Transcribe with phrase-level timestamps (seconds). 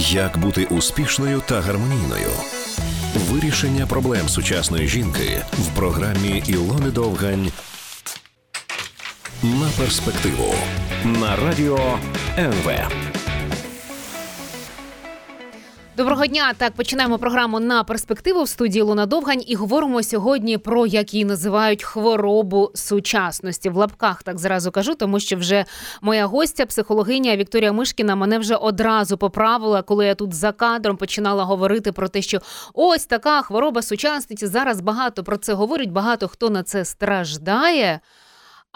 [0.00, 2.30] Як бути успішною та гармонійною?
[3.14, 7.52] Вирішення проблем сучасної жінки в програмі Ілони Довгань
[9.42, 10.54] на перспективу
[11.04, 11.98] на радіо
[12.38, 12.70] НВ.
[15.98, 16.52] Доброго дня.
[16.58, 21.24] Так починаємо програму на перспективу в студії Луна Довгань і говоримо сьогодні про як її
[21.24, 23.70] називають хворобу сучасності.
[23.70, 25.64] В лапках так зразу кажу, тому що вже
[26.02, 31.44] моя гостя, психологиня Вікторія Мишкіна, мене вже одразу поправила, коли я тут за кадром починала
[31.44, 32.38] говорити про те, що
[32.74, 34.46] ось така хвороба сучасності.
[34.46, 38.00] Зараз багато про це говорять, багато хто на це страждає.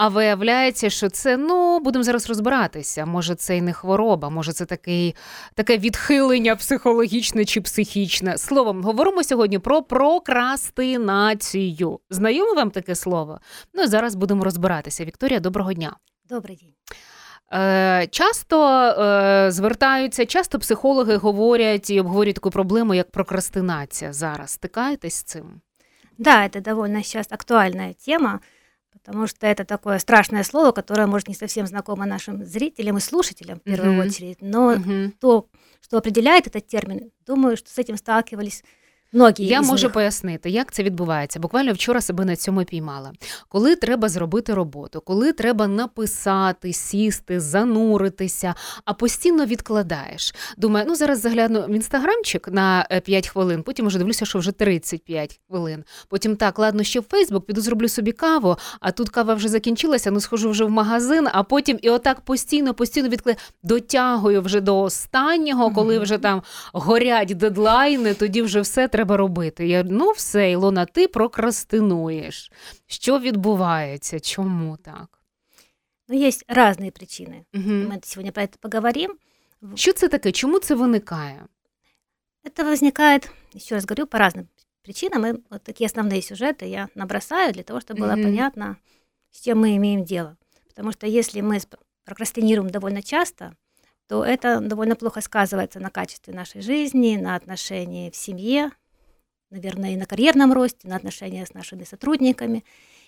[0.02, 3.06] А виявляється, що це ну будемо зараз розбиратися.
[3.06, 5.14] Може, це і не хвороба, може, це такий
[5.54, 8.38] таке відхилення психологічне чи психічне.
[8.38, 12.00] Словом, говоримо сьогодні про прокрастинацію.
[12.10, 13.40] Знайоме вам таке слово?
[13.74, 15.04] Ну і зараз будемо розбиратися.
[15.04, 15.96] Вікторія, доброго дня.
[16.30, 16.74] Добрый день.
[17.52, 24.12] Е, часто е, звертаються, часто психологи говорять і обговорюють таку проблему, як прокрастинація.
[24.12, 25.60] Зараз стикаєтесь з цим?
[26.18, 28.40] Да, это довольно сейчас актуальная тема,
[28.92, 33.58] потому что это такое страшное слово, которое, может, не совсем знакомо нашим зрителям и слушателям
[33.58, 34.08] в первую Мгм.
[34.08, 35.12] очередь, но Мгм.
[35.20, 35.48] то,
[35.80, 38.62] что определяет этот термин, думаю, что с этим сталкивались
[39.12, 39.92] многие Я можу них.
[39.92, 41.40] пояснити, як це відбувається.
[41.40, 43.12] Буквально вчора себе на цьому піймала.
[43.48, 50.34] Коли треба зробити роботу, коли треба написати, сісти, зануритися, а постійно відкладаєш.
[50.56, 54.52] Думаю, ну зараз загляну в інстаграмчик на е, 5 хвилин, потім вже дивлюся, що вже
[54.52, 55.84] 35 хвилин.
[56.08, 60.10] Потім так, ладно, ще в Фейсбук, піду зроблю собі каву, а тут кава вже закінчилася,
[60.10, 63.38] ну схожу вже в магазин, а потім і отак постійно, постійно відкладаю.
[63.62, 69.67] Дотягую вже до останнього, коли вже там горять дедлайни, тоді вже все треба робити.
[69.67, 72.51] Я ну все, Ілона, ти прокрастинуєш.
[72.87, 74.19] Що відбувається?
[74.19, 75.19] Чому так?
[76.09, 77.43] Но есть разные причины.
[77.53, 77.69] Угу.
[77.69, 79.15] Мы сегодня про это поговорим.
[79.75, 80.31] Що це таке?
[80.31, 81.45] Чому це виникає?
[82.43, 84.45] Это возникает, еще раз говорю, по разным
[84.83, 85.25] причинам.
[85.25, 88.23] И вот такие основные сюжеты я набросаю для того, чтобы было Мгм.
[88.23, 88.75] понятно,
[89.31, 90.37] с чем мы имеем дело.
[90.69, 93.51] Потому что если мы сп- прокрастинируем довольно часто,
[94.07, 98.71] то это довольно плохо сказывается на качестве нашей жизни, на отношении в семье,
[99.51, 102.63] наверное, и на карьерном росте, на отношениях с нашими сотрудниками.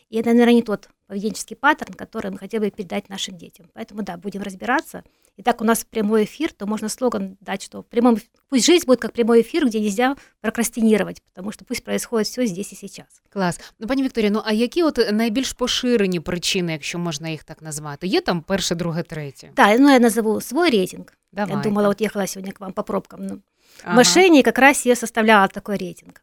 [0.09, 3.69] И это, наверное, не тот поведенческий паттерн, который мы хотели бы передать нашим детям.
[3.73, 5.03] Поэтому, да, будем разбираться.
[5.37, 8.17] Итак, у нас прямой эфир, то можно слоган дать, что в прямом...
[8.49, 12.73] пусть жизнь будет как прямой эфир, где нельзя прокрастинировать, потому что пусть происходит все здесь
[12.73, 13.21] и сейчас.
[13.29, 13.59] Клас.
[13.79, 18.07] Ну, пані Вікторія, ну а які от найбільш поширені причини, якщо можна їх так назвати?
[18.07, 19.51] Є там перше, друге, третє?
[19.55, 21.05] Да, ну я назову свой рейтинг.
[21.31, 21.55] Давай.
[21.55, 23.27] Я думала, вот ехала сегодня к вам по пробкам.
[23.27, 23.41] Ну,
[23.83, 23.93] Ага.
[23.93, 26.21] В машине как раз я составляла такой рейтинг.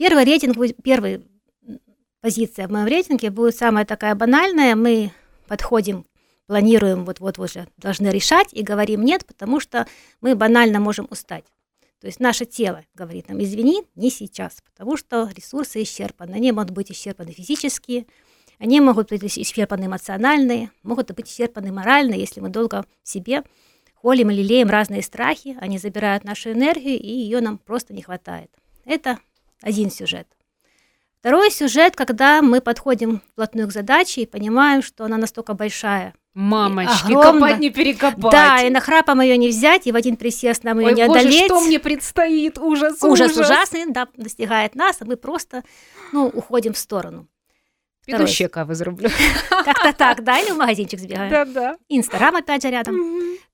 [0.00, 1.78] Первый рейтинг, м,
[2.22, 4.74] позиция в моем рейтинге будет самая такая банальная.
[4.74, 5.12] Мы
[5.46, 6.06] подходим,
[6.46, 9.86] планируем, вот-вот уже должны решать и говорим нет, потому что
[10.22, 11.44] мы банально можем устать.
[12.00, 16.32] То есть наше тело говорит нам, извини, не сейчас, потому что ресурсы исчерпаны.
[16.32, 18.06] Они могут быть исчерпаны физически,
[18.58, 23.42] они могут быть исчерпаны эмоциональные, могут быть исчерпаны морально, если мы долго в себе
[23.96, 28.50] холим и лелеем разные страхи, они забирают нашу энергию, и ее нам просто не хватает.
[28.86, 29.18] Это
[29.62, 30.26] один сюжет.
[31.20, 36.14] Второй сюжет, когда мы подходим вплотную к задаче и понимаем, что она настолько большая.
[36.32, 37.40] Мамочки, Огромно.
[37.40, 38.32] копать не перекопать.
[38.32, 41.20] Да, и нахрапом ее не взять, и в один присест нам ее Ой, не боже,
[41.20, 41.44] одолеть.
[41.44, 42.58] что мне предстоит?
[42.58, 43.46] Ужас, ужас, ужас.
[43.46, 45.62] ужасный, да, достигает нас, а мы просто
[46.12, 47.26] ну, уходим в сторону.
[48.06, 48.26] Второй.
[48.28, 49.10] ще кави зроблю.
[49.50, 51.30] Как-то так, да, или в магазинчик сбегаем.
[51.30, 51.76] Да-да.
[51.88, 52.96] Инстаграм опять же рядом.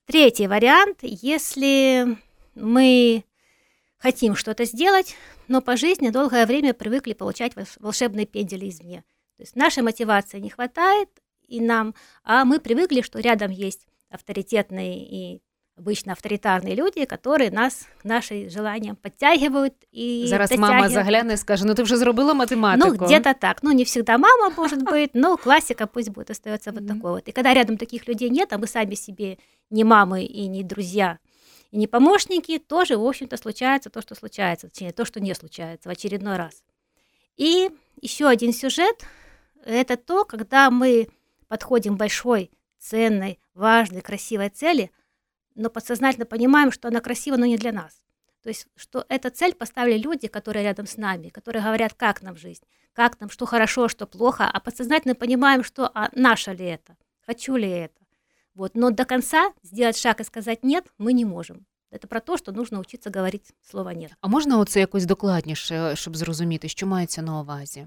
[0.05, 2.17] Третий вариант, если
[2.55, 3.23] мы
[4.07, 5.15] хотим что-то сделать,
[5.47, 9.03] но по жизни долгое время привыкли получать волш- волшебные пендели извне.
[9.37, 11.09] То есть нашей мотивации не хватает
[11.47, 15.41] и нам, а мы привыкли, что рядом есть авторитетные и
[15.77, 21.65] обычно авторитарные люди, которые нас к нашим желаниям подтягивают и Зараз мама загляне і скаже:
[21.65, 22.87] ну ти вже зробила математику.
[22.89, 23.63] Ну, где-то так.
[23.63, 27.27] Ну, не всегда мама, может быть, но классика пусть будет, остается вот такой вот.
[27.27, 29.37] И когда рядом таких людей нет, а мы сами себе
[29.69, 31.17] не мамы и не друзья,
[31.71, 35.89] и не помощники, тоже, в общем-то, случается то, что случается, точнее, то, что не случается
[35.89, 36.63] в очередной раз.
[37.35, 37.69] И
[38.01, 39.05] еще один сюжет–
[39.65, 41.09] это то, когда мы
[41.47, 44.91] подходим к большой, ценной, важной, красивой цели,
[45.55, 48.03] но подсознательно понимаем, что она красива, но не для нас.
[48.43, 52.37] То есть, что эту цель поставили люди, которые рядом с нами, которые говорят, как нам
[52.37, 52.63] жизнь,
[52.93, 57.55] как нам, что хорошо, что плохо, а подсознательно понимаем, что а наше ли это, хочу
[57.55, 58.06] ли это.
[58.56, 58.74] Вот.
[58.74, 61.66] Но до конца сделать шаг и сказать нет мы не можем.
[61.90, 64.12] Это про то, что нужно учиться говорить слово нет.
[64.20, 67.86] А можна оце якось докладніше, щоб зрозуміти, що мається на увазі?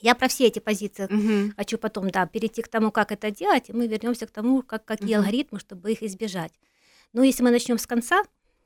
[0.00, 1.52] Я про все эти позиции Угу.
[1.56, 4.84] хочу потом, да, перейти к тому, как это делать, и мы вернемся к тому, как,
[4.84, 5.24] какие Мгм.
[5.24, 6.52] алгоритмы, чтобы их избежать.
[7.12, 8.22] Но если мы начнем с конца,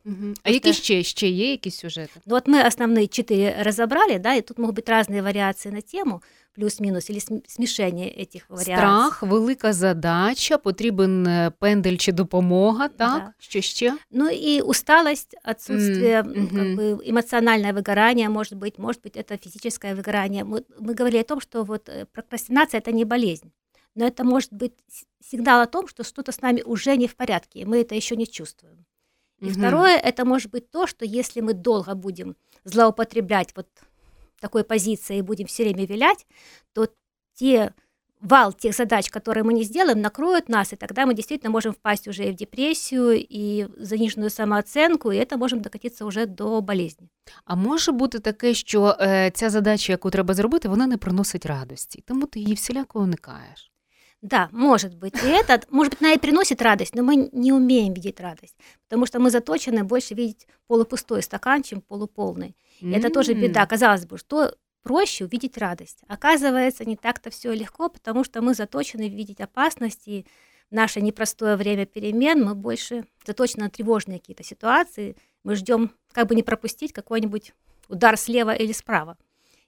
[0.07, 0.35] Угу.
[0.43, 2.21] А які ще, ще є якісь сюжети?
[2.27, 6.23] Ну, вот мы основные четыре разобрали, да, и тут могут быть разные вариации на тему,
[6.55, 8.73] плюс-мінус, или смішення этих варіацій.
[8.73, 12.97] Страх, велика задача, потрібен е, пендель чи допомога, так?
[12.99, 13.33] Да.
[13.39, 13.97] Що ще?
[14.11, 16.77] Ну и усталость, отсутствие, М, м, как мгм.
[16.77, 20.45] бы эмоциональное выгорание, может быть, может быть, это физическое выгорание.
[20.45, 23.51] Мы, мы говорили о том, что вот э, прокрастинация это не болезнь,
[23.95, 27.15] но это может быть с- сигнал о том, что что-то с нами уже не в
[27.15, 28.85] порядке, и мы это еще не чувствуем.
[29.41, 29.55] И Мгм.
[29.55, 33.67] второе, это может быть то, что если мы долго будем злоупотреблять вот
[34.41, 36.27] такой позицией и будем все время вилять,
[36.73, 36.89] то
[37.35, 37.73] те
[38.21, 42.09] вал тех задач, которые мы не сделаем, накроют нас, и тогда мы действительно можем впасть
[42.09, 47.09] уже и в депрессию, и в заниженную самооценку, и это можем докатиться уже до болезни.
[47.45, 52.03] А може бути таке, що е, ця задача, яку треба зробити, вона не приносить радості,
[52.07, 53.73] тому ти її всіляко уникаєш.
[54.22, 55.14] Да, может быть.
[55.24, 58.56] И это, может быть, она и приносит радость, но мы не умеем видеть радость,
[58.88, 62.56] потому что мы заточены больше видеть полупустой стакан, чем полуполный.
[62.80, 63.66] И это тоже беда.
[63.66, 66.00] Казалось бы, что проще увидеть радость.
[66.08, 70.10] Оказывается, не так-то все легко, потому что мы заточены видеть опасности.
[70.10, 70.26] И
[70.72, 75.16] в наше непростое время перемен мы больше заточены на тревожные какие-то ситуации.
[75.44, 77.54] Мы ждем, как бы не пропустить какой-нибудь
[77.88, 79.18] удар слева или справа.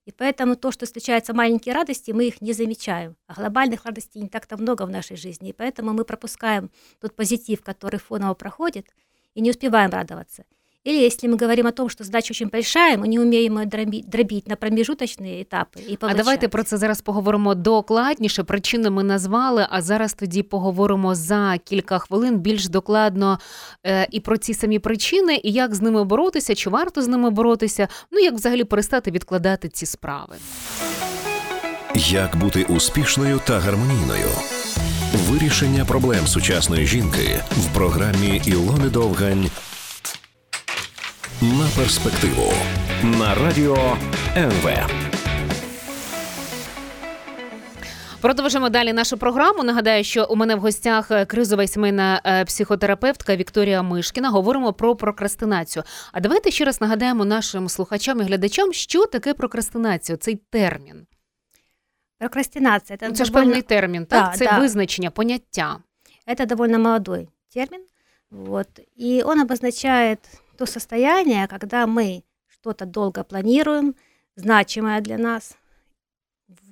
[0.05, 3.15] И поэтому то, что встречаются маленькие радости, мы их не замечаем.
[3.27, 5.49] А глобальных радостей не так-то много в нашей жизни.
[5.49, 8.87] И поэтому мы пропускаем тот позитив, который фоново проходит,
[9.35, 10.45] и не успеваем радоваться.
[10.86, 14.04] Или если мы говорим о том, что задача очень большая, мы не умеем ее дроби-
[14.06, 16.16] дробить на промежуточные этапы и А получать.
[16.18, 18.42] давайте про це зараз поговоримо докладніше.
[18.42, 23.38] Причини ми назвали, а зараз тоді поговоримо за кілька хвилин більш докладно
[23.86, 27.30] е, і про ці самі причини, і як з ними боротися, чи варто з ними
[27.30, 30.34] боротися, ну як взагалі перестати відкладати ці справи.
[31.94, 34.28] Як бути успішною та гармонійною?
[35.14, 39.46] Вирішення проблем сучасної жінки в програмі Ілони Довгань
[41.41, 42.53] на перспективу
[43.03, 43.97] на радіо
[44.37, 44.69] НВ.
[48.21, 49.63] Продовжимо далі нашу програму.
[49.63, 54.29] Нагадаю, що у мене в гостях е, кризова і сімейна е, психотерапевтка Вікторія Мишкіна.
[54.29, 55.83] Говоримо про прокрастинацію.
[56.11, 61.07] А давайте ще раз нагадаємо нашим слухачам і глядачам, що таке прокрастинація, цей термін.
[62.19, 62.97] Прокрастинация.
[62.97, 64.25] Это, Ну, Це ж певний термін, так?
[64.31, 64.59] Да, це да.
[64.59, 65.79] визначення, поняття.
[66.27, 67.81] это довольно молодой термин.
[68.31, 68.67] Вот,
[69.01, 70.19] и он обозначает
[70.58, 73.94] то состояние, когда мы что-то долго планируем,
[74.36, 75.56] значимое для нас,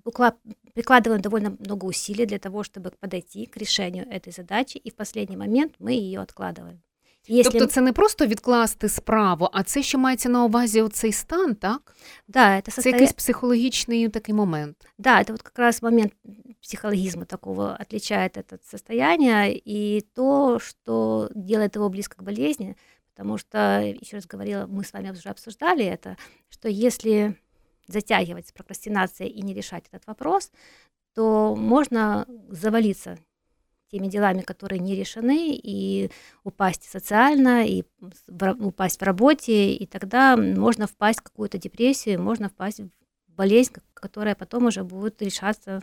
[0.05, 0.35] вкла-
[0.75, 5.37] прикладываем довольно много усилий для того, чтобы подойти к решению этой задачи, и в последний
[5.37, 6.81] момент мы ее откладываем.
[7.29, 11.55] Если Тобто це не просто відкласти справу, а це ще мається на увазі оцей стан,
[11.55, 11.95] так?
[12.29, 14.77] да, это Це состояние, якийсь психологічний такий момент.
[14.99, 16.13] да, это вот как раз момент
[16.61, 22.75] психологизма такого отличает это состояние и то, что делает его близко к болезни,
[23.18, 26.18] потому что, еще раз говорила, мы с вами уже обсуждали это,
[26.50, 27.36] что если
[27.88, 30.52] затягивать с прокрастинацией и не решать этот вопрос,
[31.16, 33.18] то можно завалиться
[33.90, 36.12] теми делами, которые не решены, и
[36.44, 37.86] упасть социально, и
[38.60, 42.90] упасть в работе, и тогда можно впасть в какую-то депрессию, можно впасть в
[43.30, 45.82] болезнь, ко- которая потом уже будет решаться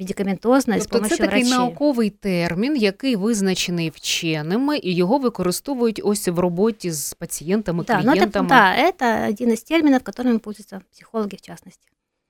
[0.00, 1.58] медикаментозно и с Тобто це помощью такий врачей.
[1.58, 8.10] науковий термін, який визначений вченими, і його використовують ось в роботі з пацієнтами, Да, но
[8.10, 8.48] это, клієнтами.
[8.48, 11.88] да, это один из терминов, которыми пользуются психологи в частности.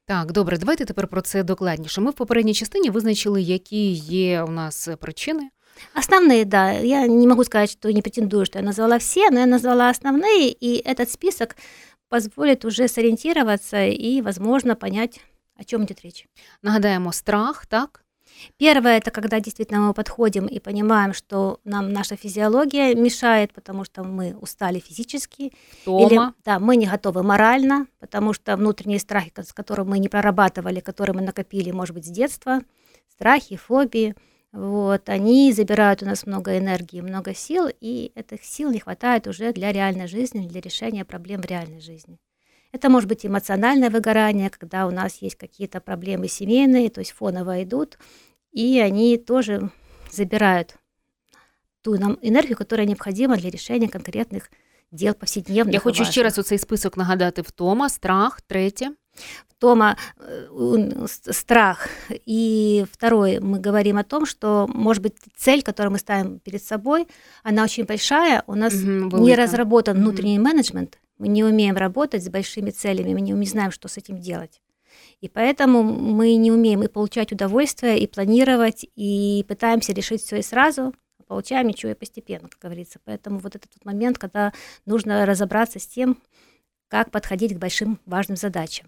[0.09, 2.01] Так, добре, давайте тепер про це докладніше.
[2.01, 5.43] Ми в попередній частині визначили, які є у нас причини.
[5.95, 6.73] Основные, да.
[6.73, 10.57] Я не могу сказать, что не претендую, что я назвала все, но я назвала основные,
[10.63, 11.57] и этот список
[12.09, 15.21] позволит уже сориентироваться и, возможно, понять,
[15.62, 16.28] о чем идет речь.
[16.64, 18.06] Нагадаємо, страх, так?
[18.58, 24.04] Первое это когда действительно мы подходим и понимаем, что нам наша физиология мешает, потому что
[24.04, 25.52] мы устали физически,
[25.82, 26.08] Втома.
[26.08, 30.80] или да, мы не готовы морально, потому что внутренние страхи, с которыми мы не прорабатывали,
[30.80, 32.62] которые мы накопили, может быть, с детства,
[33.10, 34.16] страхи, фобии,
[34.54, 39.54] вот, они забирают у нас много энергии, много сил, и этих сил не хватает уже
[39.54, 42.18] для реальной жизни, для решения проблем в реальной жизни.
[42.72, 47.64] Это может быть эмоциональное выгорание, когда у нас есть какие-то проблемы семейные, то есть фоново
[47.64, 47.98] идут,
[48.52, 49.70] и они тоже
[50.12, 50.76] забирают
[51.82, 54.50] ту нам энергию, которая необходима для решения конкретных
[54.92, 55.74] дел повседневных.
[55.74, 56.24] Я хочу ще важных.
[56.24, 58.92] раз у цей список нагадати: втома, страх, третє.
[59.60, 61.88] Тома э, страх.
[62.26, 67.08] И второе, мы говорим о том, что, может быть, цель, которую мы ставим перед собой,
[67.44, 70.04] она очень большая, у нас Мгм, не разработан Мгм.
[70.06, 73.97] внутренний менеджмент, мы не умеем работать с большими целями, мы не, не знаем, что с
[73.97, 74.61] этим делать.
[75.21, 80.43] И поэтому мы не умеем и получать удовольствие, и планировать, и пытаемся решить все и
[80.43, 82.99] сразу, а получаем ничего и постепенно, как говорится.
[83.05, 84.53] Поэтому вот этот вот момент, когда
[84.85, 86.17] нужно разобраться с тем,
[86.93, 88.87] як підходити к большим важним задачам.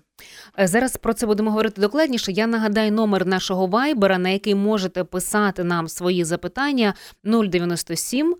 [0.59, 2.33] Е, зараз про це будемо говорити докладніше.
[2.33, 8.37] Я нагадаю номер нашого вайбера, на який можете писати нам свої запитання 097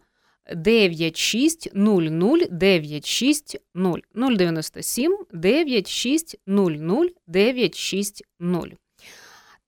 [0.56, 3.62] 9600 960
[4.16, 8.78] 097 9600 960.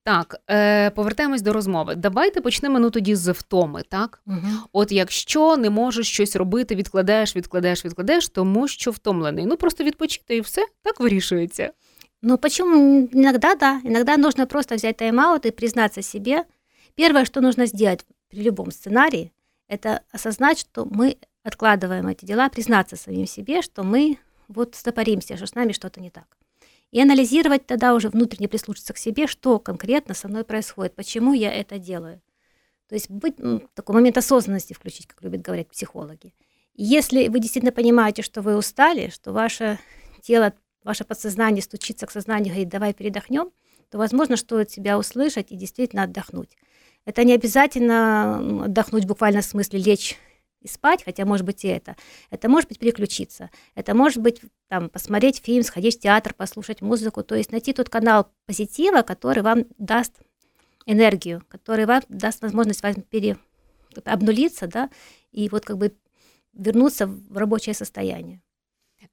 [0.06, 1.94] Так, е, повертаємось до розмови.
[1.94, 4.22] Давайте почнемо ну тоді з втоми, так?
[4.26, 4.36] Угу.
[4.72, 9.46] От якщо не можеш щось робити, відкладаєш, відкладаєш, відкладаєш, тому що втомлений.
[9.46, 11.70] Ну просто відпочити і все так вирішується.
[12.22, 13.08] Ну почему?
[13.12, 13.80] Иногда да.
[13.84, 16.44] Иногда нужно просто взять тайм-аут и признаться себе.
[16.96, 19.30] Первое, что нужно сделать при любом сценарии,
[19.68, 24.18] это осознать, что мы откладываем эти дела, признаться самим себе, что мы
[24.48, 26.36] вот стопоримся, что с нами что-то не так.
[26.92, 31.52] И анализировать тогда уже внутренне прислушаться к себе, что конкретно со мной происходит, почему я
[31.52, 32.20] это делаю.
[32.88, 33.36] То есть быть
[33.74, 36.32] такой момент осознанности включить, как любят говорить психологи.
[36.74, 39.78] И если вы действительно понимаете, что вы устали, что ваше
[40.22, 40.52] тело,
[40.84, 43.50] ваше подсознание стучится к сознанию и говорит, давай передохнем,
[43.90, 46.56] то, возможно, стоит себя услышать и действительно отдохнуть.
[47.05, 50.17] Это не обязательно отдохнуть в буквальном смысле, лечь
[50.61, 51.95] и спать, хотя может быть и это.
[52.29, 53.49] Это может быть переключиться.
[53.75, 57.23] Это может быть там, посмотреть фильм, сходить в театр, послушать музыку.
[57.23, 60.13] То есть найти тот канал позитива, который вам даст
[60.85, 63.37] энергию, который вам даст возможность вам пере,
[64.05, 64.89] обнулиться, да,
[65.31, 65.93] и вот как бы
[66.53, 68.39] вернуться в робоче состояние.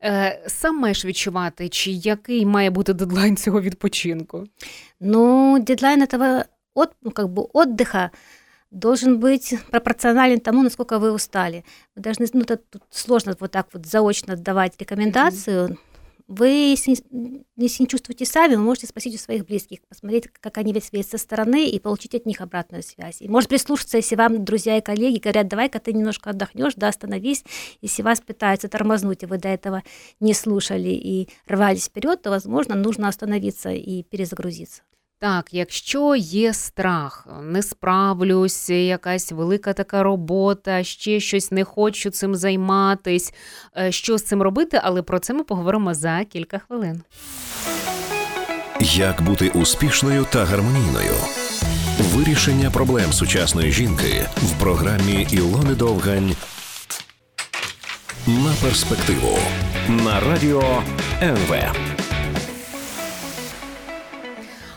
[0.05, 4.45] Е, Сам маєш відчувати, чи який має бути дедлайн цього відпочинку?
[5.01, 8.12] Ну, дедлайн этого от, ну, как бы отдыха
[8.72, 11.64] должен быть пропорционален тому, насколько вы устали.
[11.96, 15.70] Вы должны, ну, это тут сложно вот так вот заочно давать рекомендацию.
[15.70, 15.78] Mm-hmm.
[16.28, 16.98] Вы, если,
[17.58, 21.18] если не чувствуете сами, вы можете спросить у своих близких, посмотреть, как они видят со
[21.18, 23.22] стороны и получить от них обратную связь.
[23.22, 27.44] И может прислушаться, если вам друзья и коллеги говорят, давай-ка ты немножко отдохнешь, да, остановись.
[27.82, 29.84] Если вас пытаются тормознуть, и вы до этого
[30.22, 34.82] не слушали и рвались вперед, то, возможно, нужно остановиться и перезагрузиться.
[35.24, 42.36] Так, якщо є страх, не справлюсь, якась велика така робота, ще щось не хочу цим
[42.36, 43.34] займатись,
[43.78, 47.02] е, що з цим робити, але про це ми поговоримо за кілька хвилин.
[48.80, 51.16] Як бути успішною та гармонійною?
[52.00, 56.36] Вирішення проблем сучасної жінки в програмі Ілони Довгань
[58.28, 59.38] на перспективу
[59.90, 60.84] на радіо
[61.22, 61.56] НВ.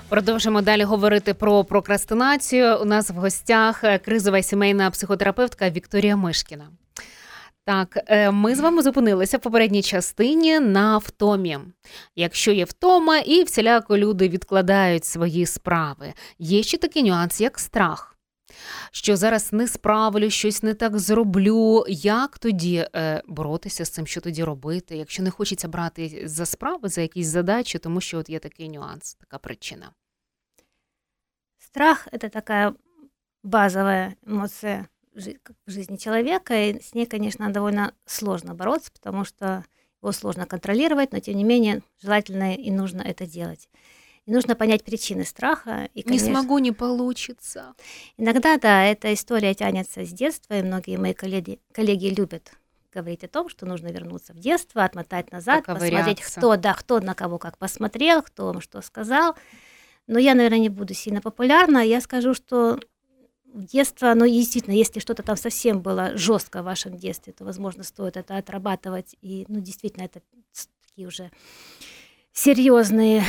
[0.08, 2.78] Продовжимо далі говорити про прокрастинацію.
[2.82, 6.68] У нас в гостях е, кризова сімейна психотерапевтка Вікторія Мишкіна.
[7.64, 11.58] Так, е, ми з вами зупинилися в попередній частині на втомі.
[12.16, 16.12] Якщо є втома, і всіляко люди відкладають свої справи.
[16.38, 18.15] Є ще такий нюанс, як страх.
[18.91, 21.85] Що зараз не справлю, щось не так зроблю.
[21.89, 26.89] Як тоді е, боротися з цим, що тоді робити, якщо не хочеться брати за справи,
[26.89, 29.91] за якісь задачі, тому що от є такий нюанс, така причина.
[31.57, 32.75] Страх это такая
[33.43, 39.63] базовая эмоция в жизни человека, и с ней, конечно, довольно сложно бороться, потому что
[40.01, 43.69] его сложно контролировать, но тем не менее желательно и нужно это делать.
[44.26, 45.88] И нужно понять причины страха.
[45.94, 47.74] И, конечно, не смогу, не получится.
[48.16, 52.52] Иногда, да, эта история тянется с детства, и многие мои коллеги, коллеги любят
[52.92, 57.14] говорить о том, что нужно вернуться в детство, отмотать назад, посмотреть, кто, да, кто на
[57.14, 59.36] кого как посмотрел, кто вам что сказал.
[60.06, 61.78] Но я, наверное, не буду сильно популярна.
[61.78, 62.80] Я скажу, что
[63.54, 68.16] детство, оно действительно, если что-то там совсем было жестко в вашем детстве, то, возможно, стоит
[68.16, 69.14] это отрабатывать.
[69.20, 70.20] И, ну, действительно, это
[70.88, 71.30] такие уже
[72.32, 73.24] серьезные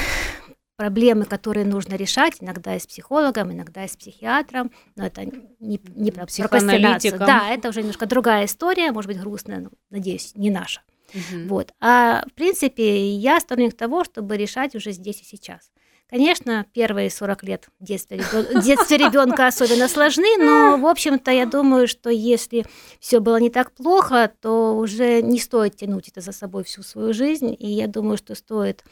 [0.77, 5.81] проблемы, которые нужно решать, иногда и с психологом, иногда и с психиатром, но это не,
[5.95, 7.17] не про прокрастинацию.
[7.19, 10.81] Да, это уже немножко другая история, может быть, грустная, но, надеюсь, не наша.
[11.13, 11.47] Угу.
[11.47, 11.73] Вот.
[11.81, 15.71] А в принципе, я сторонник того, чтобы решать уже здесь и сейчас.
[16.09, 18.15] Конечно, первые 40 лет детства,
[18.63, 22.65] детства ребенка особенно сложны, но, в общем-то, я думаю, что если
[22.99, 27.13] все было не так плохо, то уже не стоит тянуть это за собой всю свою
[27.13, 27.53] жизнь.
[27.59, 28.85] И я думаю, что стоит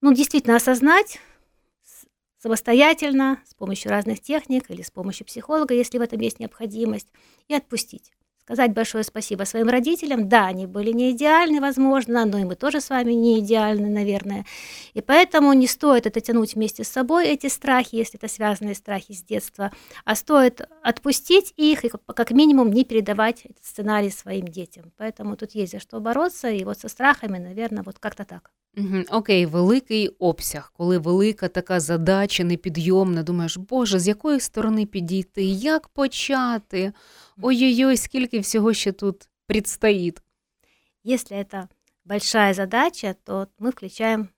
[0.00, 1.18] ну, действительно осознать
[2.38, 7.08] самостоятельно, с помощью разных техник или с помощью психолога, если в этом есть необходимость,
[7.48, 8.12] и отпустить.
[8.46, 10.28] Сказать большое спасибо своим родителям.
[10.28, 14.46] Да, они были не идеальны, возможно, но и мы тоже с вами не идеальны, наверное.
[14.94, 19.14] И поэтому не стоит это тянуть вместе с собой, эти страхи, если это связанные страхи
[19.14, 19.72] с детства,
[20.04, 24.92] а стоит отпустить их и как минимум не передавать этот сценарий своим детям.
[24.96, 28.52] Поэтому тут есть за что бороться, и вот со страхами, наверное, вот как-то так.
[28.77, 29.03] Угу.
[29.09, 35.87] Окей, великий обсяг, коли велика така задача непідйомна, думаєш, Боже, з якої сторони підійти, як
[35.87, 36.93] почати?
[37.41, 40.17] Ой-ой-ой, скільки всього ще тут предстоїть.
[41.03, 41.67] Если это
[42.05, 44.29] большая задача, то мы включаем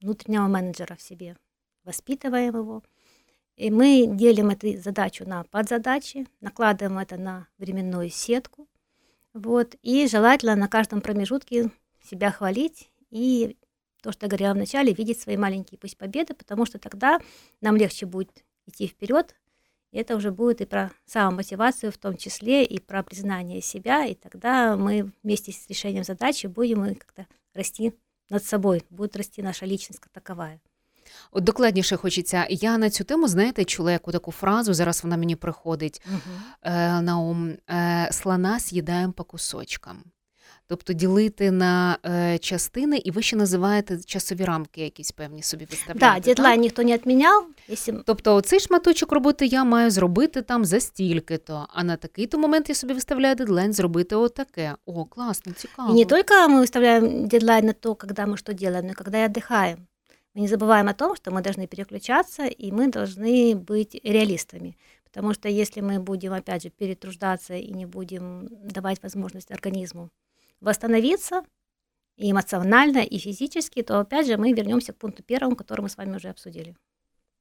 [0.00, 1.36] внутреннего менеджера в себе,
[1.84, 2.82] воспитываем его,
[3.56, 8.68] и мы делим эту задачу на подзадачи, накладываем это на временную сетку,
[9.34, 11.70] вот, и желательно на каждом промежутке
[12.02, 13.56] себя хвалить и
[14.06, 17.20] то, что я говорила вначале, видеть свои маленькие пусть победы, потому что тогда
[17.60, 19.34] нам легче будет идти вперед,
[19.92, 24.14] и это уже будет и про самомотивацию в том числе, и про признание себя, и
[24.14, 27.94] тогда мы вместе с решением задачи будем и как-то расти
[28.30, 30.60] над собой, будет расти наша личность как таковая.
[31.30, 32.46] От докладніше хочеться.
[32.50, 36.02] Я на цю тему, знаєте, чула яку таку фразу, зараз вона мені приходить
[36.62, 37.56] е, на ум.
[37.70, 40.04] Е, слона з'їдаємо по кусочкам.
[40.66, 46.20] Тобто ділити на е, частини, і ви ще називаєте часові рамки якісь певні собі виставляєте.
[46.20, 47.44] Да, дедлайн никто не отменял.
[47.70, 48.02] Если...
[48.06, 52.74] Тобто оцей шматочок роботи я маю зробити там за стільки-то, а на такий-то момент я
[52.74, 54.74] собі виставляю дедлайн зробити отаке.
[54.86, 55.92] О, класно, цікаво.
[55.92, 59.18] И не только мы выставляем дедлайн на то, когда мы что делаем, но и когда
[59.18, 59.76] и отдыхаем.
[60.34, 64.76] Мы не забываем о том, что мы должны переключаться, и мы должны быть реалистами.
[65.04, 70.08] Потому что если мы будем, опять же, перетруждаться и не будем давать возможность организму
[70.60, 71.42] восстановиться
[72.16, 75.96] и эмоционально, и физически, то опять же мы вернемся к пункту первому, который мы с
[75.96, 76.74] вами уже обсудили.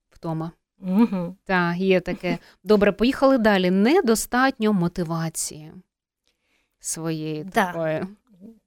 [0.09, 0.51] Втома.
[0.79, 1.35] Мгм.
[1.43, 2.37] Так, є таке.
[2.63, 3.71] Добре, поїхали далі.
[3.71, 5.71] Недостатньо мотивації
[6.79, 7.49] своєї Да.
[7.65, 8.03] такої.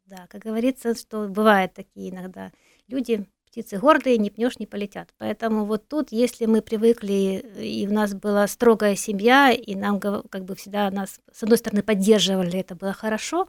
[0.06, 2.50] Да, как говорится, что бывают такие иногда
[2.92, 5.14] люди, птицы гордые, не пнешь, не полетят.
[5.18, 10.24] Поэтому вот тут, если мы привыкли, и у нас была строгая семья, и нам гов-
[10.28, 13.46] как бы всегда нас, с одной стороны, поддерживали, это было хорошо,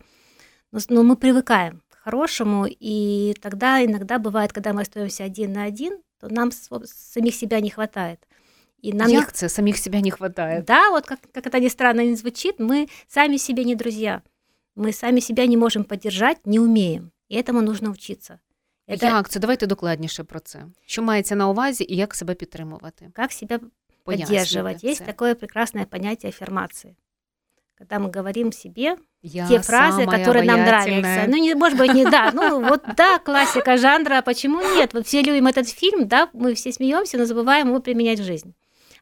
[0.71, 5.53] но, с- но мы привыкаем к хорошему, и тогда иногда бывает, когда мы остаемся один
[5.53, 8.19] на один, то нам сво- самих себя не хватает.
[8.85, 9.49] И нам не Як це?
[9.49, 10.61] Самих себе не вистачає.
[10.61, 14.21] да, вот как, как это ни странно не звучит, мы сами себе не друзья.
[14.75, 17.11] Мы сами себя не можем поддержать, не умеем.
[17.31, 18.39] И этому нужно учиться.
[18.87, 19.39] Это Як це?
[19.39, 20.65] Давайте докладніше про це.
[20.85, 23.09] Що мається на увазі і як себе підтримувати?
[23.13, 23.59] как себя
[24.03, 24.83] Пояснюйте поддерживать.
[24.83, 25.05] Есть це.
[25.05, 26.95] такое прекрасное понятие аффирмации.
[27.80, 31.24] Когда мы говорим себе Я те фразы, которые нам нравятся.
[31.28, 32.30] Ну, не, может быть, не да.
[32.30, 34.92] Ну, вот да, классика жанра, а почему нет?
[34.92, 38.54] Вот все любим этот фильм, да, мы все смеемся, но забываем его применять в жизнь.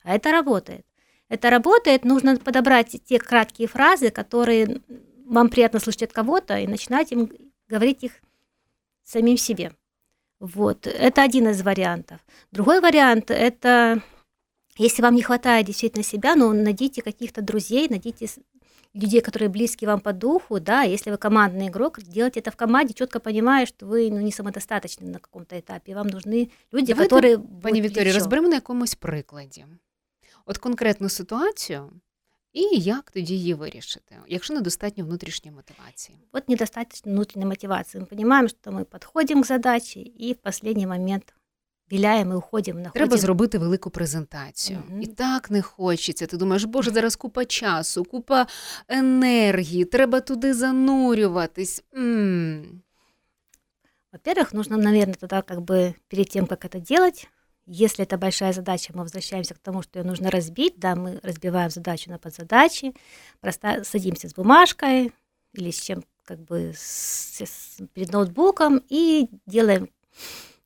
[0.05, 0.87] А это работает.
[1.29, 4.81] Это работает, нужно подобрать те краткие фразы, которые
[5.27, 7.33] вам приятно слышать от кого-то, и начинать им
[7.67, 8.13] говорить их
[9.03, 9.73] самим себе.
[10.39, 12.21] Вот, это один из вариантов.
[12.53, 14.03] Другой вариант– это
[14.77, 18.29] если вам не хватает действительно себя, ну, найдите каких-то друзей, найдите
[18.94, 22.94] людей, которые близки вам по духу, да, если вы командный игрок, делайте это в команде,
[22.94, 27.38] четко понимая, что вы ну, не самодостаточны на каком-то этапе, вам нужны люди, Давайте, которые
[27.38, 28.20] Пані будут Вікторія, плечо.
[28.20, 29.66] розберемо на якомусь прикладі.
[30.46, 31.90] От конкретну ситуацію,
[32.54, 36.18] і як тоді її вирішити, якщо недостатньо внутрішньої мотивації.
[36.34, 38.02] Вот недостаточно внутренней мотивации.
[38.02, 41.34] Мы понимаем, что мы подходим к задаче и в последний момент
[41.92, 42.92] виляем и уходим, находим.
[42.94, 44.84] Треба зробити велику презентацію.
[44.90, 45.02] Мгм.
[45.02, 46.26] І так не хочеться.
[46.28, 48.48] Ти думаєш, боже, зараз купа часу, купа
[48.88, 51.84] енергії, треба туди занурюватись.
[51.98, 52.82] м
[54.14, 57.28] Во-первых, нужно, наверное, тогда как бы перед тем, как это делать,
[57.66, 61.70] если это большая задача, мы возвращаемся к тому, что ее нужно разбить, да, мы разбиваем
[61.72, 62.94] задачу на подзадачи,
[63.42, 65.12] просто садимся с бумажкой
[65.54, 69.90] или с чем, как бы с- с- перед ноутбуком и делаем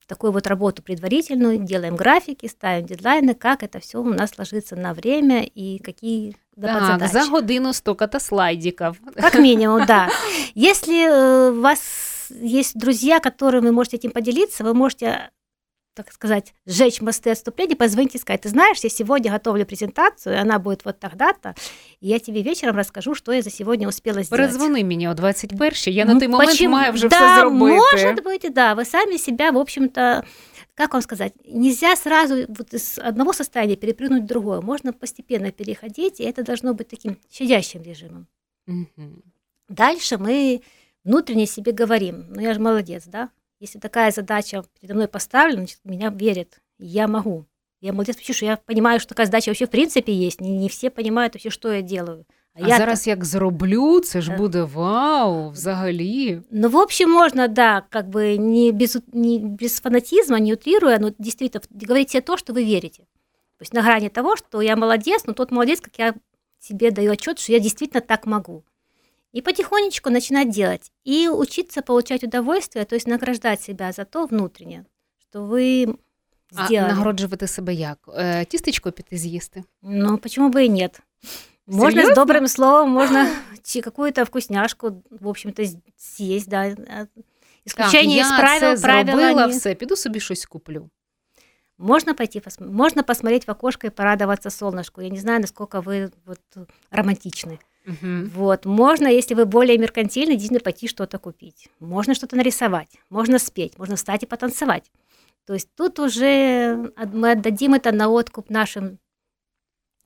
[0.07, 4.93] такую вот работу предварительную, делаем графики, ставим дедлайны, как это все у нас ложится на
[4.93, 7.11] время и какие Так, подзадачи.
[7.13, 9.01] за годину стоката слайдиків.
[9.15, 10.09] Как минимум, да.
[10.55, 11.79] Если э, у вас
[12.29, 15.29] есть друзья, которым вы можете этим поделиться, вы можете,
[15.95, 20.59] так сказать, сжечь мосты отступления, позвоните и сказать, ты знаешь, я сегодня готовлю презентацию, она
[20.59, 21.55] будет вот тогда-то,
[22.01, 24.29] и я тебе вечером расскажу, что я за сегодня успела сделать.
[24.51, 26.73] Перезвони мені о 21-й, я на Ну, той момент почему?
[26.75, 27.79] маю вже да, все зробити.
[27.95, 28.75] может быть, да.
[28.75, 30.23] Вы сами себя, в общем-то,
[30.75, 34.61] как вам сказать, нельзя сразу вот из одного состояния перепрыгнуть в другое.
[34.61, 38.25] Можно постепенно переходить, и это должно быть таким щадящим режимом.
[38.67, 39.21] Мгм.
[39.69, 40.61] Дальше мы
[41.05, 43.29] внутренне себе говорим, ну я же молодец, да?
[43.63, 47.45] Если такая задача передо мной поставлена, значит, меня верят, я могу.
[47.79, 50.41] Я молодец, потому что я понимаю, что такая задача вообще в принципе есть.
[50.41, 52.25] Не, не все понимают вообще, что я делаю.
[52.55, 54.37] А я зараз як зроблю, це ж Да.
[54.37, 56.41] буде вау, взагалі.
[56.51, 61.11] Ну, в общем, можно, да, как бы не без, не без фанатизма, не утрируя, но
[61.17, 63.03] действительно говорить себе то, что вы верите.
[63.57, 66.13] То есть на грани того, что я молодец, но тот молодец, как я
[66.59, 68.63] себе даю отчет, что я действительно так могу.
[69.36, 70.92] И потихонечку начинать делать.
[71.08, 74.84] И учиться получать удовольствие, то есть награждать себя за то внутренне,
[75.20, 75.94] что вы
[76.54, 76.88] А сделали.
[76.92, 77.98] нагороджувати себе як?
[78.16, 79.64] Е, Тістечко піти з'їсти?
[79.82, 81.00] Ну, почему бы и нет?
[81.66, 82.12] Можно Серьезно?
[82.24, 83.26] с добрым словом, можно
[83.62, 86.76] чи- какую-то вкусняшку, в общем-то, с- съесть, да.
[86.90, 87.06] А
[87.66, 90.90] Исключение так, из я правил, це правила зробила, не- все, піду собі щось куплю.
[91.78, 95.02] Можно пойти, пос- можно посмотреть в окошко и порадоваться солнышку.
[95.02, 96.40] Я не знаю, насколько вы вот
[96.90, 97.58] романтичны.
[97.86, 98.30] Угу.
[98.34, 101.68] Вот, можно, если вы более меркантильны, действительно пойти что-то купить.
[101.80, 104.90] Можно что-то нарисовать, можно спеть, можно встать и потанцевать.
[105.46, 108.98] То есть тут уже от- мы отдадим это на откуп нашим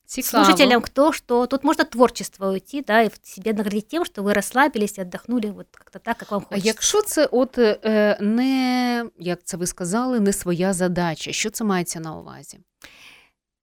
[0.06, 0.44] Цікаво.
[0.44, 1.46] слушателям, кто что.
[1.46, 5.50] Тут можно творчество уйти, да, и в себе наградить тем, что вы расслабились и отдохнули
[5.50, 6.66] вот как-то так, как вам А хочется.
[6.68, 12.00] якщо це от е, не, як це ви сказали, не своя задача, що це мається
[12.00, 12.58] на увазі?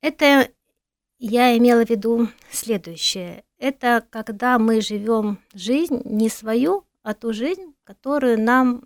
[0.03, 0.47] Это
[1.19, 3.43] я имела в виду следующее.
[3.59, 8.83] Это когда мы живем жизнь не свою, а ту жизнь, которую нам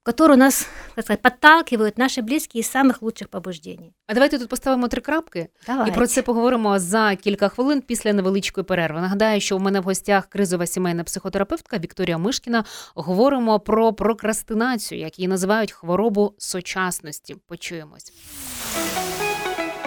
[0.00, 3.94] в которую нас, как сказать, подталкивают наши близкие из самых лучших побуждений.
[4.06, 5.92] А давайте тут поставимо три крапки Давайте.
[5.92, 9.00] і про це поговоримо за кілька хвилин після невеличкої перерви.
[9.00, 12.64] Нагадаю, що у мене в гостях кризова сімейна психотерапевтка Вікторія Мишкіна.
[12.94, 17.36] Говоримо про прокрастинацію, як її називають хворобу сучасності.
[17.46, 18.12] Почуємось.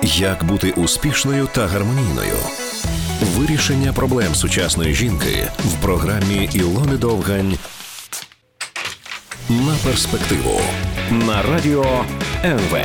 [0.04, 2.36] Як бути успішною та гармонійною?
[3.22, 7.58] Вирішення проблем сучасної жінки в програмі Ілони Довгань
[9.48, 10.60] на перспективу
[11.10, 12.04] на радіо
[12.44, 12.76] НВ.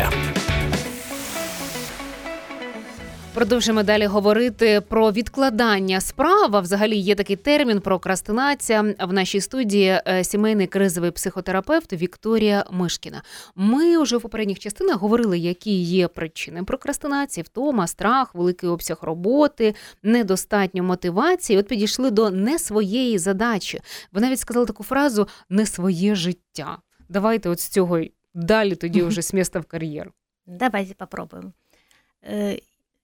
[3.37, 6.55] Продовжуємо далі говорити про відкладання справ.
[6.55, 8.95] А Взагалі є такий термін прокрастинація.
[8.99, 13.21] В нашій студії е, сімейний кризовий психотерапевт Вікторія Мишкіна.
[13.55, 19.75] Ми вже в попередніх частинах говорили, які є причини прокрастинації: втома, страх, великий обсяг роботи,
[20.03, 21.59] недостатньо мотивації.
[21.59, 23.81] От підійшли до не своєї задачі.
[24.11, 26.77] Ви навіть сказали таку фразу не своє життя.
[27.09, 27.99] Давайте от з цього
[28.33, 30.11] далі тоді вже з міста в кар'єр.
[30.45, 31.53] Давайте попробуем.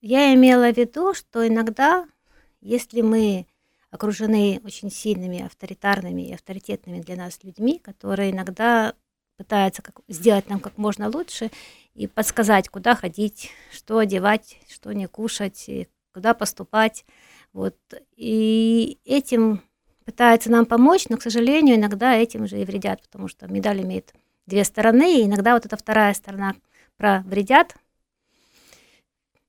[0.06, 2.06] Я имела в виду, что иногда,
[2.60, 3.48] если мы
[3.90, 8.96] окружены очень сильными, авторитарными и авторитетными для нас людьми, которые иногда
[9.38, 11.52] пытаются как, сделать нам как можно лучше
[11.96, 17.06] и подсказать, куда ходить, что одевать, что не кушать, и куда поступать.
[17.54, 17.78] Вот.
[18.18, 19.62] И этим
[20.04, 24.14] пытаются нам помочь, но, к сожалению, иногда этим же и вредят, потому что медаль имеет
[24.48, 26.56] две стороны, и иногда вот эта вторая сторона
[26.98, 27.78] про вредят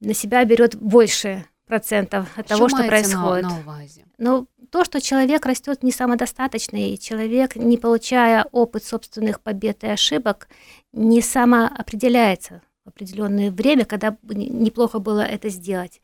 [0.05, 3.43] на себя берет больше процентов от того, что происходит.
[3.43, 4.05] на, на увазі?
[4.19, 10.49] Ну, то, что человек растет не самодостаточный, человек, не получая опыт собственных побед и ошибок,
[10.93, 16.01] не самоопределяется в определенное время, когда неплохо было это сделать.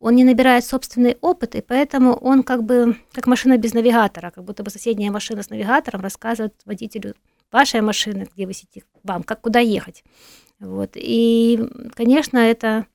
[0.00, 4.44] Он не набирает собственный опыт, и поэтому он как бы как машина без навигатора, как
[4.44, 7.14] будто бы соседняя машина с навигатором рассказывает водителю
[7.52, 10.04] вашей машины, где вы сидите, вам, как куда ехать.
[10.58, 10.90] Вот.
[10.94, 11.60] И,
[11.94, 12.86] конечно, это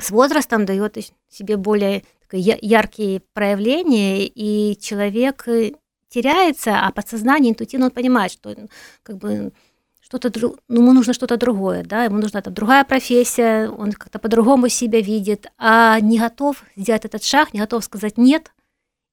[0.00, 0.96] с возрастом дает
[1.28, 5.72] себе более яркие проявления, и человек э,
[6.08, 8.54] теряется, а подсознание интуитивно он понимает, что
[9.02, 9.52] как бы
[10.00, 10.32] что-то
[10.68, 15.00] ну, ему нужно что-то другое, да, ему нужна там другая профессия, он как-то по-другому себя
[15.00, 18.52] видит, а не готов сделать этот шаг, не готов сказать нет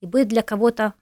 [0.02, 0.93] и быть для кого-то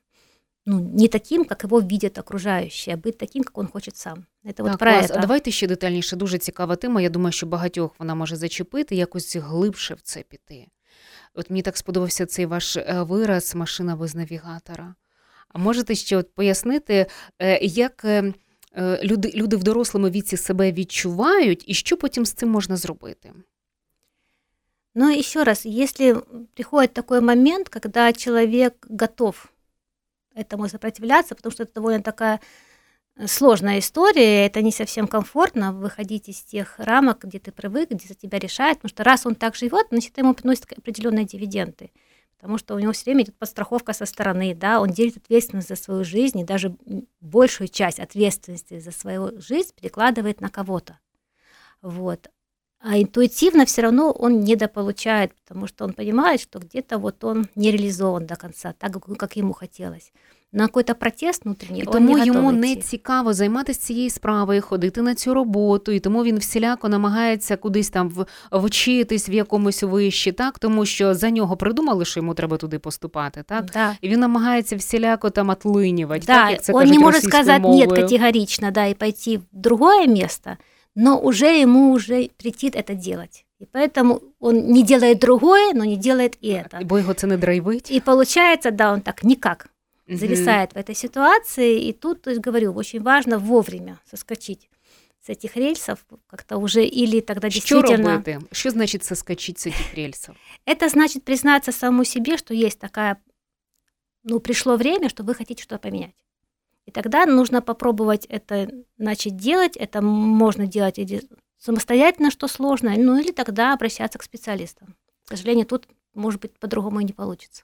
[0.66, 4.26] ну, не таким, как его видят окружающие, а быть таким, как он хочет сам.
[4.44, 5.10] Это вот так, про клас.
[5.10, 5.18] это.
[5.18, 6.16] А давайте ще детальніше.
[6.16, 7.00] Дуже цікава тема.
[7.00, 10.66] Я думаю, що багатьох вона може зачепити, якось глибше в це піти.
[11.34, 14.94] От мені так сподобався цей ваш е, вираз машина без навігатора.
[15.48, 17.06] А можете ще от пояснити,
[17.38, 18.32] е, як е,
[18.74, 23.32] е, люди, люди в дорослому віці себе відчувають, і що потім з цим можна зробити?
[24.94, 26.20] Но еще раз, если
[26.54, 29.46] приходит такой момент, когда человек готов
[30.35, 32.39] этому сопротивляться, потому что это довольно такая
[33.15, 38.07] э, сложная история, это не совсем комфортно выходить из тех рамок, где ты привык, где
[38.07, 41.91] за тебя решают, потому что раз он так живет, значит, ему приносит определенные дивиденды,
[42.37, 45.75] потому что у него все время идет подстраховка со стороны, да, он делит ответственность за
[45.75, 46.75] свою жизнь, и даже
[47.21, 50.99] большую часть ответственности за свою жизнь перекладывает на кого-то.
[51.81, 52.29] Вот.
[52.87, 57.71] А интуитивно все равно он недополучает, потому что он понимает, что где-то вот он не
[57.71, 60.11] реализован до конца, так, как- ему хотелось.
[60.51, 65.15] На какой-то протест внутренний І тому не йому не цікаво займатися цією справою, ходити на
[65.15, 70.85] цю роботу, і тому він всіляко намагається кудись там вчитись в якомусь вищі, так тому
[70.85, 73.65] що за нього придумали, що йому треба туди поступати, так.
[73.73, 73.97] Да.
[74.01, 77.87] І він намагається всіляко там отлинювати, Да, так, як це он кажуть не сказать мовою.
[77.87, 80.57] нет категорично, да, и пойти в другое место,
[80.95, 83.45] но уже ему уже претит это делать.
[83.59, 86.85] И поэтому он не делает другое, но не делает и это.
[86.85, 87.91] Бо його це не драйвить.
[87.91, 89.69] И получается, да, он так никак
[90.07, 91.87] зависает в этой ситуации.
[91.87, 94.69] И тут, то есть, говорю, очень важно вовремя соскочить
[95.21, 98.09] с этих рельсов, как-то уже или тогда Що действительно...
[98.11, 98.39] робити?
[98.51, 100.35] Що значить соскочить з цих рельсів?
[100.67, 103.15] Это значит признаться самому себе, что есть такая,
[104.23, 106.24] ну, пришло время, что вы хотите что-то поменять.
[106.86, 108.68] И тогда нужно попробовать это
[108.98, 109.76] начать делать.
[109.76, 111.22] Это можно делать или
[111.58, 114.94] самостоятельно, что сложно, ну или тогда обращаться к специалистам.
[115.24, 117.62] К сожалению, тут, может быть, по-другому и не получится.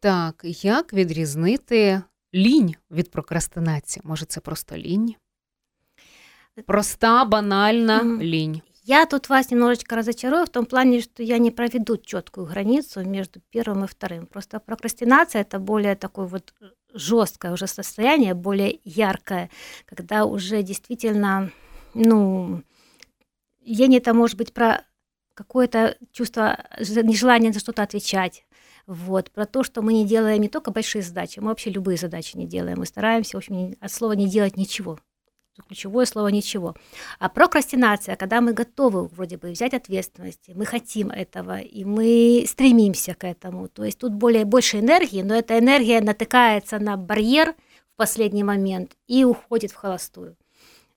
[0.00, 2.02] Так, як відрізнити
[2.34, 4.02] лінь від прокрастинації?
[4.04, 5.14] Може, це просто лінь?
[6.66, 8.22] Проста, банальна Мгм.
[8.22, 8.60] лінь.
[8.84, 13.40] Я тут вас немножечко разочарую в том плане, что я не проведу четкую границу между
[13.54, 14.26] первым и вторым.
[14.26, 16.52] Просто прокрастинация это более такое вот
[16.97, 19.49] жесткое уже состояние, более яркое,
[19.85, 21.51] когда уже действительно,
[21.93, 22.63] ну,
[23.63, 24.83] лень это может быть про
[25.33, 28.45] какое-то чувство нежелания за что-то отвечать.
[28.87, 32.37] Вот, про то, что мы не делаем не только большие задачи, мы вообще любые задачи
[32.37, 32.79] не делаем.
[32.79, 34.97] Мы стараемся, в общем, от слова не делать ничего.
[35.56, 36.74] Тут Ключевое слово ничего.
[37.18, 43.14] А прокрастинация, когда мы готовы вроде бы взять ответственность, мы хотим этого, и мы стремимся
[43.14, 43.68] к этому.
[43.68, 47.54] То есть тут более, больше энергии, но эта энергия натыкается на барьер
[47.92, 50.36] в последний момент и уходит в холостую.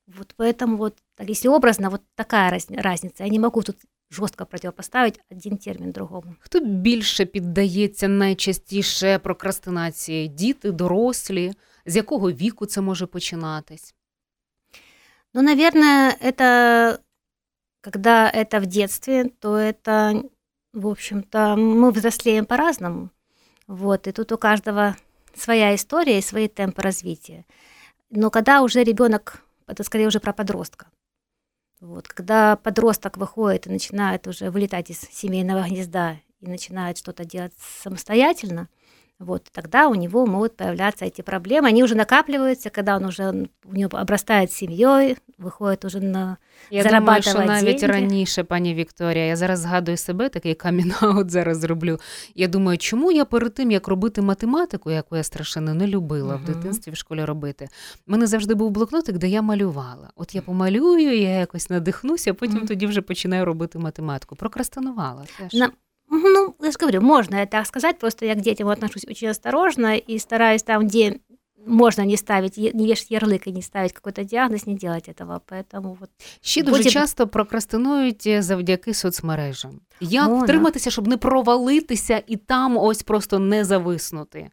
[0.07, 3.23] Вот поэтому вот, так, если образно, вот такая раз- разница.
[3.23, 3.75] Я не могу тут
[4.09, 6.35] жестко противопоставить один термин другому.
[6.39, 10.27] Хто більше піддається найчастіше прокрастинації?
[10.27, 11.53] Діти, дорослі?
[11.85, 13.95] З якого віку це може починатись?
[15.32, 17.00] Ну, наверное, это
[17.80, 20.22] когда это в детстве, то это,
[20.72, 23.10] в общем-то, мы взрослеем по-разному.
[23.66, 24.96] Вот, и тут у каждого
[25.34, 27.46] своя история и свои темпы развития.
[28.10, 30.88] Но когда уже ребенок, это скорее уже про подростка.
[31.80, 37.54] Вот, когда подросток выходит и начинает уже вылетать из семейного гнезда и начинает что-то делать
[37.82, 38.68] самостоятельно,
[39.19, 41.69] вот, тогда у него могут появляться эти проблемы.
[41.69, 46.37] Они уже накапливаются, когда он уже у него обрастает семьей, выходит уже на
[46.69, 47.87] Я думаю, що Зарабатувати навіть деньги.
[47.99, 51.99] раніше, пані Вікторія, я зараз згадую себе, такий камінаут зараз зроблю.
[52.35, 56.41] Я думаю, чому я перед тим, як робити математику, яку я страшенно не любила в
[56.41, 56.53] Мгм.
[56.53, 57.67] дитинстві в школі робити,
[58.07, 60.09] в мене завжди був блокнотик, де я малювала.
[60.15, 62.67] От я помалюю, я якось надихнуся, а потім Мгм.
[62.67, 64.35] тоді вже починаю робити математику.
[64.35, 65.53] Прокрастинувала теж.
[65.53, 65.71] На-
[66.10, 70.18] Ну, я же говорю, можно так сказать, просто я к детям отношусь очень осторожно и
[70.18, 71.20] стараюсь там, где
[71.66, 75.40] можно не ставить, не вешать ярлык и не ставить какой-то диагноз, не делать этого.
[75.48, 79.80] Поэтому вот Ще дуже Потім- часто прокрастинують завдяки соцмережам.
[80.00, 80.44] Як Ну, да.
[80.44, 84.50] втриматися, щоб не провалитися і там ось просто не зависнути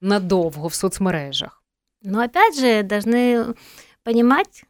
[0.00, 1.62] надовго в соцмережах?
[2.02, 3.54] Но опять же, должны
[4.04, 4.64] понимать,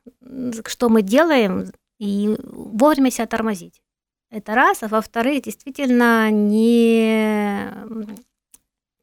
[0.67, 3.83] что мы делаем, и вовремя себя тормозить.
[4.31, 4.83] Это раз.
[4.83, 7.71] А во-вторых, действительно, не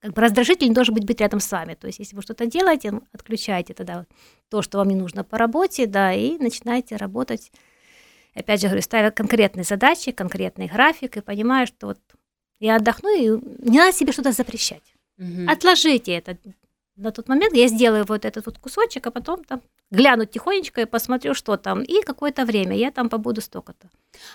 [0.02, 1.74] как бы раздражитель не должен быть, быть рядом с вами.
[1.74, 4.06] То есть, если вы что-то делаете, м, отключайте тогда
[4.50, 7.52] то, что вам не нужно по работе, да, и начинайте работать.
[8.36, 12.00] Опять же, говорю, ставя конкретные задачи, конкретный график, и понимая, что вот
[12.60, 13.30] я отдохну, и
[13.68, 14.84] не надо себе что-то запрещать.
[15.50, 16.38] Отложите это
[16.98, 19.62] на тот момент, я сделаю вот этот вот кусочек, а потом там
[19.92, 21.82] гляну тихонечко и посмотрю, что там.
[21.84, 23.90] И какое-то время я там побуду столько-то.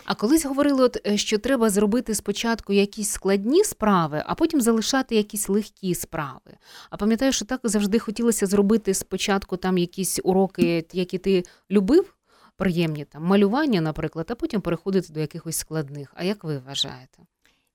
[0.04, 5.16] А колись говорили, от, е, що треба зробити спочатку якісь складні справи, а потім залишати
[5.16, 6.56] якісь легкі справи.
[6.90, 12.14] А пам'ятаю, що так завжди хотілося зробити спочатку там якісь уроки, які ти любив,
[12.56, 16.12] приємні там малювання, наприклад, а потім переходити до якихось складних.
[16.14, 17.18] А як ви вважаєте?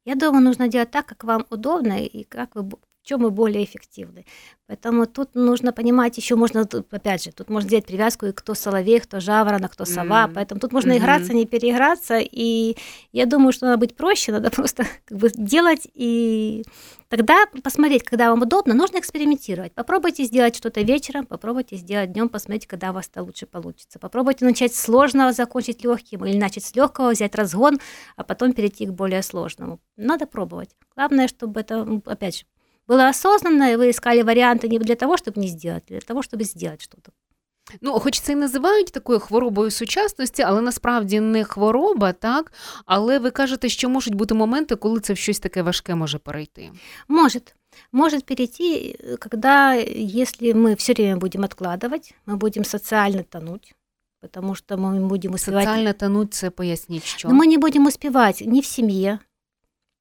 [0.05, 2.71] Я думаю, нужно делать так, как вам удобно и как вы,
[3.05, 4.25] чем вы более эффективны.
[4.67, 8.99] Поэтому тут нужно понимать, еще можно, опять же, тут можно сделать привязку, и кто соловей,
[8.99, 10.23] кто жаворонок, кто сова.
[10.25, 10.33] М.
[10.33, 10.99] Поэтому тут можно Мгм.
[11.03, 12.17] играться, не переиграться.
[12.19, 12.75] И
[13.11, 16.63] я думаю, что надо быть проще, надо просто как бы делать и
[17.09, 19.73] тогда посмотреть, когда вам удобно, нужно экспериментировать.
[19.73, 23.99] Попробуйте сделать что-то вечером, попробуйте сделать днем, посмотрите, когда у вас это лучше получится.
[23.99, 27.79] Попробуйте начать с сложного, закончить легким, или начать с легкого, взять разгон,
[28.15, 29.79] а потом перейти к более сложному.
[29.95, 30.71] Надо пробовать.
[30.95, 32.45] Главное, чтобы это, опять же,
[32.88, 36.22] было осознанно, и вы искали варианты не для того, чтобы не сделать, а для того,
[36.22, 37.12] чтобы сделать что-то.
[37.80, 42.52] Ну, хоч це і називають такою хворобою сучасності, але насправді не хвороба, так?
[42.86, 46.70] Але ви кажете, що можуть бути моменти, коли це в щось таке важке може перейти.
[47.08, 47.54] Может.
[47.92, 53.74] Может перейти, э, когда, если мы все время будем откладывать, мы будем социально тонуть,
[54.20, 57.28] потому что мы будем успевать Соціально тонуть це поясніть, що.
[57.28, 59.18] Но мы не будем успевать ни в семье,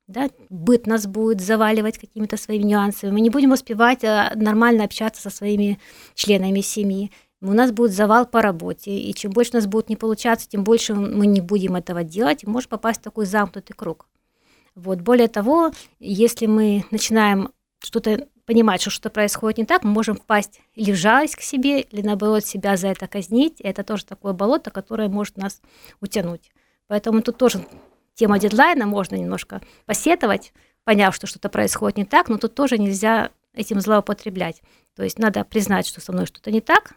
[0.07, 5.23] да, быт нас будет заваливать какими-то своими нюансами, мы не будем успевать а, нормально общаться
[5.23, 5.79] со своими
[6.15, 9.97] членами семьи, у нас будет завал по работе, и чем больше у нас будет не
[9.97, 14.07] получаться, тем больше мы не будем этого делать, и может попасть в такой замкнутый круг.
[14.75, 15.01] Вот.
[15.01, 20.61] Более того, если мы начинаем что-то понимать, что что-то происходит не так, мы можем впасть
[20.75, 23.61] или в жалость к себе, или наоборот себя за это казнить.
[23.61, 25.61] Это тоже такое болото, которое может нас
[26.01, 26.51] утянуть.
[26.87, 27.65] Поэтому тут тоже
[28.15, 30.53] тема дедлайна, можно немножко посетовать,
[30.85, 34.63] поняв, что что-то происходит не так, но тут тоже нельзя этим злоупотреблять.
[34.97, 36.95] То есть надо признать, что со мной что-то не так,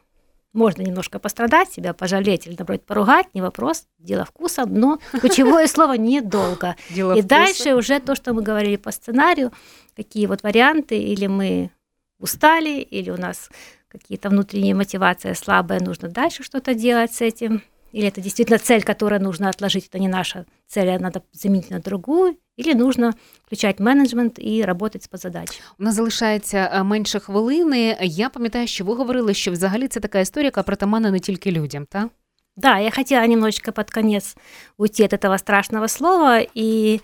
[0.53, 5.93] можно немножко пострадать, себя пожалеть или, наоборот, поругать, не вопрос, дело вкуса, но ключевое слово
[5.93, 6.75] недолго.
[6.89, 7.27] Дело И вкуса.
[7.27, 9.51] дальше уже то, что мы говорили по сценарию,
[9.95, 11.71] какие вот варианты, или мы
[12.19, 13.49] устали, или у нас
[13.87, 17.61] какие-то внутренние мотивации слабые, нужно дальше что-то делать с этим,
[17.92, 21.78] или это действительно цель, которую нужно отложить, это не наша цель, а надо заменить на
[21.78, 23.12] другую, Или нужно
[23.46, 25.60] включати менеджмент і работать по задачі.
[25.78, 27.96] У нас залишається е, менше хвилини.
[28.00, 31.86] Я пам'ятаю, що ви говорили, що взагалі це така історія, яка притаманна не тільки людям,
[31.86, 32.08] так?
[32.56, 34.36] Да, я хотела немножечко под конец
[34.76, 37.00] уйти от этого страшного слова и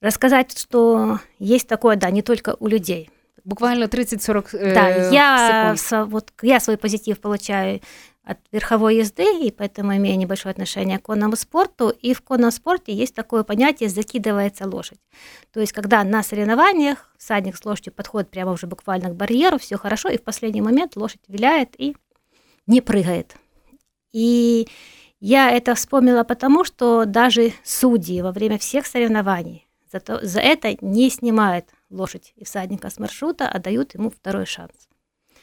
[0.00, 3.10] рассказать, что есть такое, да, не только у людей.
[3.44, 6.10] Буквально 30-40 э, Да, я, секунд.
[6.10, 7.80] вот, я свой позитив получаю
[8.25, 11.89] от верховой езды, и поэтому имею небольшое отношение к конному спорту.
[11.89, 14.99] И в конном спорте есть такое понятие «закидывается лошадь».
[15.53, 19.77] То есть, когда на соревнованиях всадник с лошадью подходит прямо уже буквально к барьеру, все
[19.77, 21.95] хорошо, и в последний момент лошадь виляет и
[22.65, 23.35] не прыгает.
[24.11, 24.67] И
[25.19, 30.75] я это вспомнила потому, что даже судьи во время всех соревнований за, то, за это
[30.81, 34.73] не снимают лошадь и всадника с маршрута, а дают ему второй шанс.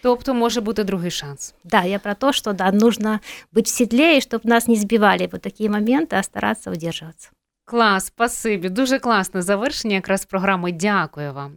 [0.01, 1.53] Тобто може бути другий шанс.
[1.63, 3.19] Да, я про то, что да, нужно
[3.53, 7.29] быть в седле, и чтобы нас не сбивали в такие моменты, а стараться удерживаться.
[7.65, 8.69] Клас, спасибі.
[8.69, 10.71] Дуже класне завершення якраз програми.
[10.71, 11.51] Дякую вам.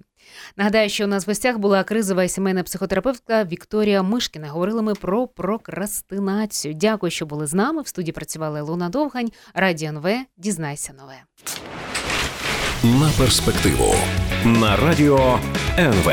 [0.56, 4.48] Нагадаю, що у нас в гостях була кризова і сімейна психотерапевтка Вікторія Мишкіна.
[4.48, 6.74] Говорили ми про прокрастинацію.
[6.74, 7.82] Дякую, що були з нами.
[7.82, 10.08] В студії працювала Луна Довгань, Радіо НВ.
[10.36, 11.22] Дізнайся нове.
[13.00, 13.94] На перспективу
[14.44, 15.38] на радіо
[15.78, 16.10] НВ.